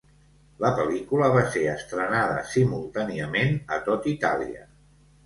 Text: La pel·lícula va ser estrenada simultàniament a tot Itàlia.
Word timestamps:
La 0.61 0.69
pel·lícula 0.77 1.27
va 1.35 1.43
ser 1.55 1.61
estrenada 1.73 2.39
simultàniament 2.53 3.53
a 3.77 3.81
tot 3.91 4.09
Itàlia. 4.15 4.65